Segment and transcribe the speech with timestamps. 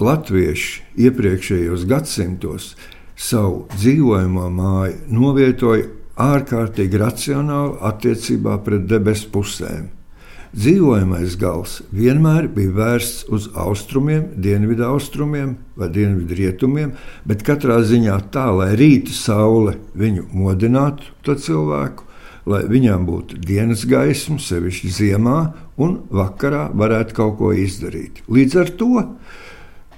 [0.00, 2.74] latvieši iepriekšējos gadsimtos
[3.16, 5.88] savu dzīvojamo māju novietoja
[6.20, 9.92] ārkārtīgi racionāli attiecībā pret debesu pusēm.
[10.56, 16.94] Dzīvojamais gals vienmēr bija vērsts uz austrumiem, dienvidu austrumiem vai dienvidu rietumiem,
[17.28, 22.06] bet katrā ziņā tā, lai rīta saule viņu modinātu, cilvēku,
[22.48, 25.40] lai viņām būtu dienas gaisma, sevišķi ziemā,
[25.76, 28.22] un vakarā varētu kaut ko izdarīt.
[28.30, 29.04] Līdz ar to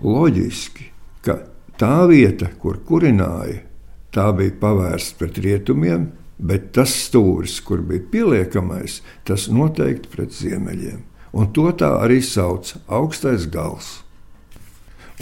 [0.00, 0.88] loģiski,
[1.24, 1.38] ka
[1.80, 3.62] tā vieta, kur kurināja,
[4.12, 6.10] tā bija pavērsta pret rietumiem,
[6.42, 11.02] bet tas stūris, kur bija pieliekamais, tas noteikti pret ziemeļiem.
[11.32, 14.02] Un to tā arī sauc augstais gals.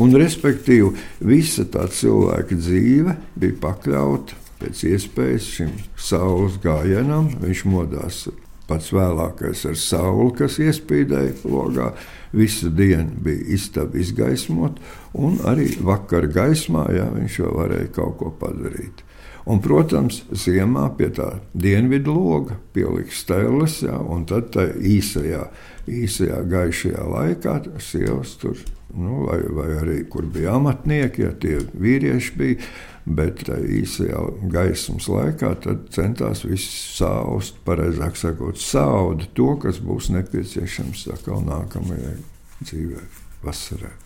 [0.01, 7.29] Un, respektīvi, visa tā cilvēka dzīve bija pakļauta pēc iespējas šim saules gājienam.
[7.43, 8.25] Viņš modās
[8.70, 11.91] pats vēlākais ar sauli, kas iespīdēja logā.
[12.30, 14.79] Visu dienu bija istaba izgaismot,
[15.19, 19.02] un arī vakar gaismā jā, viņš jau varēja kaut ko padarīt.
[19.51, 25.46] Un, protams, ziemā pie tā dienvidu loga pieliks stēles, ja, un tad tā īsajā,
[25.90, 28.60] īsajā gaišajā laikā sievas tur,
[28.95, 32.69] nu, vai, vai arī kur bija amatnieki, ja tie vīrieši bija,
[33.10, 34.21] bet tā īsajā
[34.52, 35.55] gaismas laikā
[35.95, 42.18] centās visu saust, pareizāk sakot, sauda to, kas būs nepieciešams atkal nākamajai
[42.63, 43.02] dzīvē,
[43.46, 43.96] vasarai.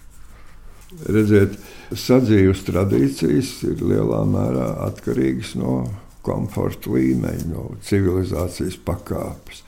[1.11, 1.57] Redziet,
[1.91, 5.81] sadzīves tradīcijas ir lielā mērā atkarīgas no
[6.25, 9.65] komforta līmeņa, no civilizācijas pakāpes.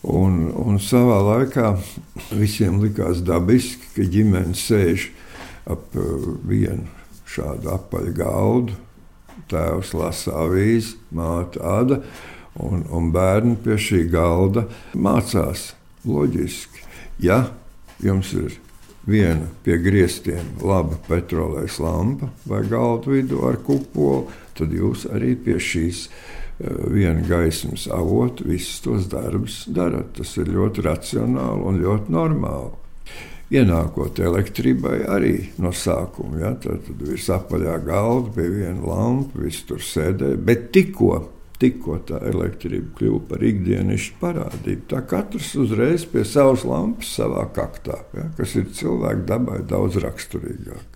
[0.00, 1.74] Un, un savā laikā
[2.32, 5.10] visiem likās dabiski, ka ģimene sēž
[5.68, 6.88] ap uh, vienu
[7.28, 8.78] šādu apaļu galdu.
[9.50, 12.00] Tēvs lasa avīzi, māte āda,
[12.62, 15.72] un, un bērni pie šī galda mācās
[16.06, 16.86] loģiski.
[17.20, 17.42] Ja
[18.00, 18.56] jums ir
[19.06, 25.56] viena pie griestiem laba petrolejas lampa vai galdu vidū ar kupolu, tad jūs arī pie
[25.60, 30.12] šīs eh, viena gaismas avota visus tos darbus darat.
[30.18, 32.76] Tas ir ļoti racionāli un ļoti normāli.
[33.50, 39.66] Ienākot elektrībai arī no sākuma, ja, tad, tad ir apaļā galda, bija viena lampa, viss
[39.66, 40.38] tur sēdēja.
[40.38, 41.16] Bet tikko
[41.60, 44.86] tikko tā elektrība kļuva par ikdienišķu parādību.
[44.90, 50.89] Tā katrs uzreiz pie savas lampas savā kaktā, ja, kas ir cilvēka dabai daudz raksturīgāk.